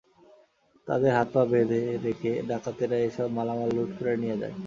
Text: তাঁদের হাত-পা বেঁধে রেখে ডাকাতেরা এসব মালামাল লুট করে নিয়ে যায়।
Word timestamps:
তাঁদের 0.87 1.11
হাত-পা 1.17 1.43
বেঁধে 1.51 1.81
রেখে 2.05 2.31
ডাকাতেরা 2.49 2.97
এসব 2.99 3.27
মালামাল 3.31 3.69
লুট 3.75 3.89
করে 3.97 4.13
নিয়ে 4.17 4.39
যায়। 4.41 4.55